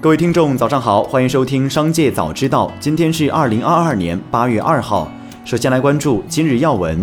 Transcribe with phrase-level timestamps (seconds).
[0.00, 2.68] 各位听众，早上好，欢迎收听《商界早知道》。
[2.78, 5.10] 今天是二零二二年八月二号。
[5.44, 6.96] 首先来关注今日要闻。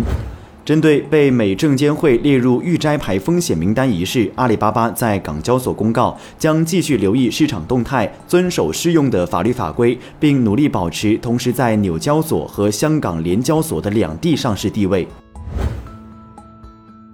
[0.63, 15.05] 针对被美证监会列入预摘牌风险名单一事，阿里巴巴在港交所公告，将继续留意市场动态，遵守适用的法律法规，并努力保持同时在纽交所和香港联交所的两地上市地位。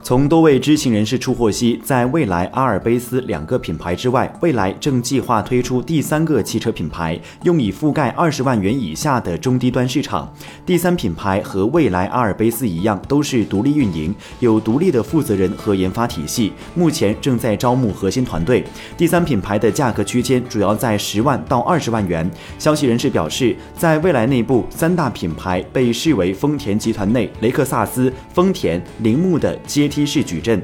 [0.04, 10.34] 从多位知情人士处获悉，在未来、阿尔卑斯两个品牌之外，未来正计划推出第三个汽车品牌，用以覆盖二十万元以下的中低端市场。
[10.66, 18.64] 第三品牌和未来、阿尔卑斯一样，都是独立运营，有独立的负责人和研发体系，目前正在招募核心团队。
[18.98, 22.30] 第三品牌的价格区间主要在十万到二十万元。
[22.58, 30.06] 消息人士表示，在未来内部，三大品牌被视为丰田集团内雷克萨斯、丰田、铃木的接 T。
[30.06, 30.60] 式矩阵。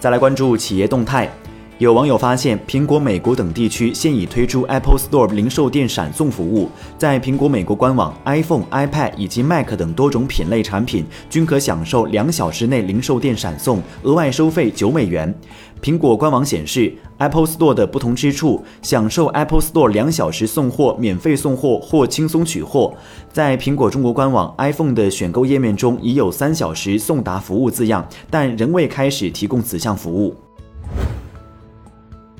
[0.00, 1.30] 再来关注企业动态，
[1.78, 15.32] 有网友发现，苹果美国等地区现已推出 Apple Store 零售店闪送服务，在苹果美国官网，iPhone、iPad 以及 Mac 等多种品类产品均可享受两小时内零售店闪送，额外收费九美元。
[15.82, 22.94] 苹果官网显示，Apple Store 的不同之处：享受 Apple Store 两小时送货、免费送货或轻松取货。
[23.32, 30.36] 在苹果中国官网 iPhone 的选购页面中，已有三小时送达服务字样，但仍未开始提供此项服务。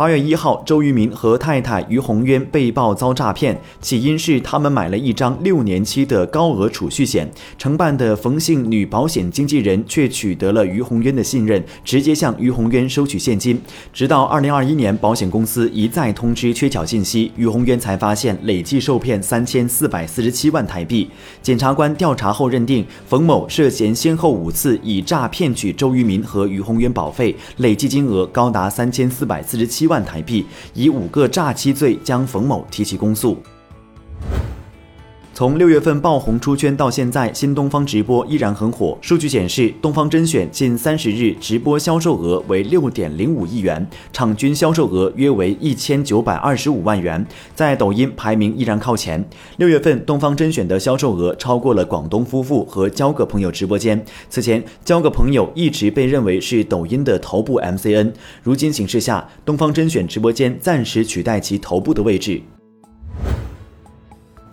[0.02, 13.62] 八月一号，周渝民和太太于红渊被曝遭诈骗，起因是他们买了一张六年期的高额储蓄险，承办的冯姓女保险经纪人却取得了于红渊的信任，直接向于红渊收取现金。
[13.92, 21.08] 直到二零二一年，保险公司一再通知缺缴信息，于红渊才发现累计受骗三千四百四十七万台币。
[21.40, 29.91] 检察官调查后认定，冯某涉嫌先后五次以诈骗取周渝民和于红渊保费，累计金额高达三千四百四十七万。
[29.92, 33.36] 万台币，以五个诈欺罪将冯某提起公诉。
[35.42, 38.96] 从六月份爆红出圈到现在，新东方直播依然很火。
[39.00, 47.26] 数据显示，东方甄选近三十日直播销售额为六点零五亿元，场均销售额约为一千九百二十五万元，
[47.56, 49.28] 在抖音排名依然靠前。
[49.56, 54.00] 六月份东方甄选的销售额超过了广东夫妇和交个朋友直播间。
[54.30, 58.12] 此前，交个朋友一直被认为是抖音的头部 MCN，
[58.44, 62.40] 如今形势下，东方甄选直播间暂时取代其头部的位置。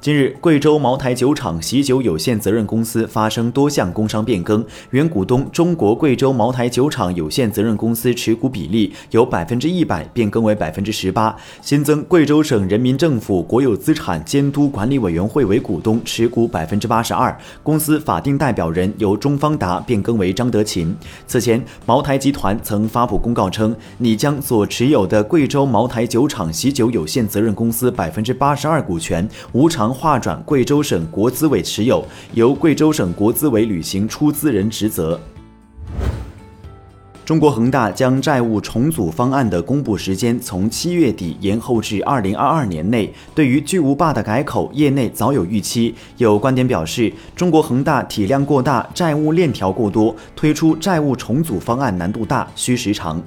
[0.01, 20.95] 近日，贵州茅台酒厂喜酒有限责任公司发生多项工商变更，原股东中国贵州茅台酒厂有限责任公司持股比例由百分之一百变更为百分之十八，新增贵州省人民政府国有资产监督管理委员会为股东，持股百分之八十二，公司法定代表人由钟方达变更为张德勤。
[21.27, 29.88] 此前，茅台集团曾发布公告称，拟将所持有的贵州茅台酒厂喜酒有限责任公司百分之八十二股权无偿。
[29.93, 35.19] 划转贵州省国资委持有，由贵州省国资委履行出资人职责。
[37.25, 43.13] 中国恒大将债务重组方案的公布时间从七月底延后至二零二二年内。
[43.35, 45.93] 对于巨无霸的改口，业内早有预期。
[46.17, 53.21] 有观点表示，中国恒大体量过大，债务链条过多，推出债务重组方案难度大，需时长。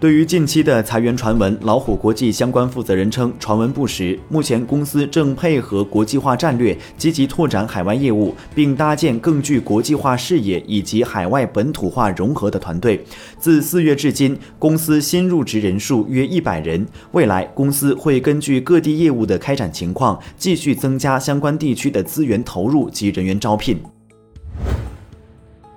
[0.00, 4.16] 对于近期的裁员传闻，老虎国际相关负责人称，传闻不实。
[4.28, 13.04] 目前公司正配合国际化战略，积极拓展海外业务，并搭建更具国际化视野以及海外本土化融合的团队。
[13.40, 16.86] 自四月至今，公司新入职人数约一百人。
[17.10, 23.76] 未来，公司会根据各地业务的开展情况，继续增加相关地区的资源投入及人员招聘。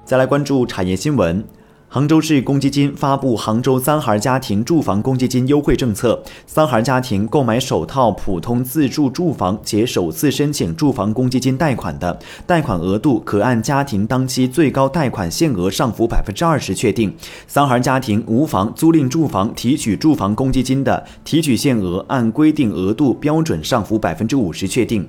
[0.05, 1.43] 再来关注产业新闻。
[1.93, 17.09] 杭州市公积金发布杭州三孩家庭住房公积金优惠政策，三孩家庭购买首套普通自住住房且首次申请住房公积金贷款的，贷款额度可按家庭当期最高贷款限额上浮百分之二十确定；
[17.45, 25.05] 三孩家庭无房租赁住房提取住房公积金的，提取限额按规定额度标准上浮百分之五十确定。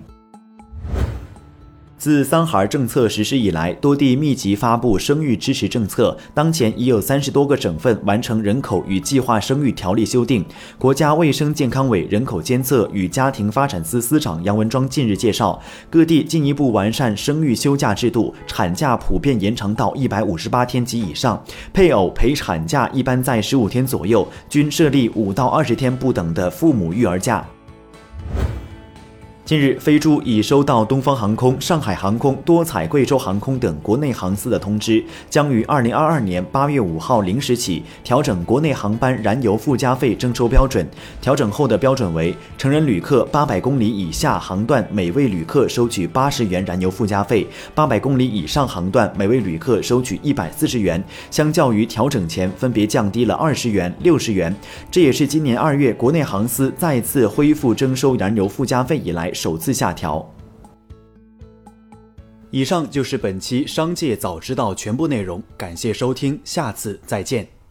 [2.03, 6.19] 自三孩政策实施以来，多地密集发布生育支持政策。
[6.35, 10.45] 当前已有三十多个省份完成人口与计划生育条例修订。
[10.77, 21.41] 国家卫生健康委人口监测与家庭发展司司长杨文庄近日介绍，各地进一步完善生育休假制度，产假普遍延长到一百五十八天及以上，
[21.73, 27.47] 配偶陪产假一般在十五天左右，均设立五到二十天不等的父母育儿假。
[29.53, 40.89] 近日，飞猪已收到东方航空、上海航空、多彩贵州航空等国内航司的通知，将于二零二二年八月五号零时起调整国内航班燃油附加费征收标准。
[41.21, 47.45] 调整后的标准为：成人旅客八百公里以下航段每位旅客收取八十元燃油附加费；
[47.75, 51.05] 八百公里以上航段每位旅客收取一百四十元。
[51.31, 54.57] 相较于调整前，分别降低了二十元、六十元。
[54.91, 59.31] 这也是今年二月国内航司再次恢复征收燃油附加费以来。
[59.43, 60.25] 首次下调。
[62.53, 67.62] 以上就是本期《商界早知道》全部内容，感谢收听，下次再见。